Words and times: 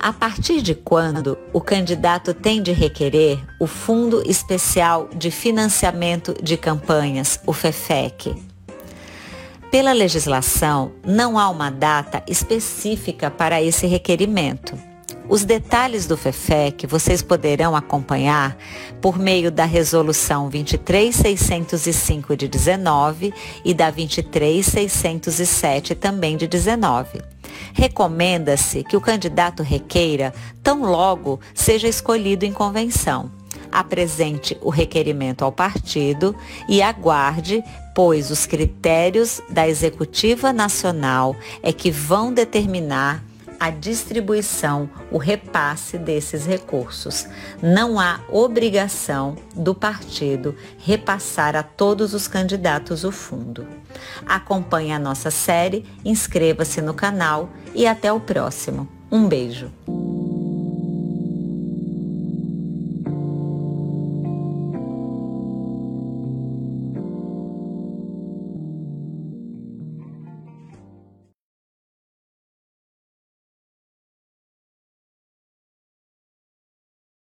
A 0.00 0.12
partir 0.12 0.62
de 0.62 0.76
quando 0.76 1.36
o 1.52 1.60
candidato 1.60 2.32
tem 2.32 2.62
de 2.62 2.70
requerer 2.70 3.44
o 3.58 3.66
Fundo 3.66 4.22
Especial 4.24 5.08
de 5.12 5.28
Financiamento 5.28 6.36
de 6.40 6.56
Campanhas, 6.56 7.40
o 7.44 7.52
FEFEC? 7.52 8.40
Pela 9.72 9.92
legislação, 9.92 10.92
não 11.04 11.36
há 11.36 11.48
uma 11.48 11.68
data 11.68 12.22
específica 12.28 13.28
para 13.28 13.60
esse 13.60 13.88
requerimento. 13.88 14.78
Os 15.28 15.44
detalhes 15.44 16.06
do 16.06 16.16
FEFEC 16.16 16.86
vocês 16.86 17.20
poderão 17.20 17.74
acompanhar 17.74 18.56
por 19.00 19.18
meio 19.18 19.50
da 19.50 19.64
Resolução 19.64 20.48
23605 20.48 22.36
de 22.36 22.46
19 22.46 23.34
e 23.64 23.74
da 23.74 23.90
23607 23.90 25.96
também 25.96 26.36
de 26.36 26.46
19. 26.46 27.37
Recomenda-se 27.72 28.82
que 28.84 28.96
o 28.96 29.00
candidato 29.00 29.62
requeira 29.62 30.32
tão 30.62 30.82
logo 30.82 31.40
seja 31.54 31.88
escolhido 31.88 32.44
em 32.44 32.52
convenção. 32.52 33.30
Apresente 33.70 34.56
o 34.62 34.70
requerimento 34.70 35.44
ao 35.44 35.52
partido 35.52 36.34
e 36.68 36.80
aguarde, 36.80 37.62
pois 37.94 38.30
os 38.30 38.46
critérios 38.46 39.40
da 39.50 39.68
Executiva 39.68 40.52
Nacional 40.52 41.36
é 41.62 41.72
que 41.72 41.90
vão 41.90 42.32
determinar 42.32 43.22
a 43.58 43.70
distribuição, 43.70 44.88
o 45.10 45.18
repasse 45.18 45.98
desses 45.98 46.46
recursos. 46.46 47.26
Não 47.62 47.98
há 47.98 48.20
obrigação 48.30 49.36
do 49.54 49.74
partido 49.74 50.54
repassar 50.78 51.56
a 51.56 51.62
todos 51.62 52.14
os 52.14 52.28
candidatos 52.28 53.04
o 53.04 53.10
fundo. 53.10 53.66
Acompanhe 54.26 54.92
a 54.92 54.98
nossa 54.98 55.30
série, 55.30 55.84
inscreva-se 56.04 56.80
no 56.80 56.94
canal 56.94 57.50
e 57.74 57.86
até 57.86 58.12
o 58.12 58.20
próximo. 58.20 58.88
Um 59.10 59.26
beijo. 59.26 59.70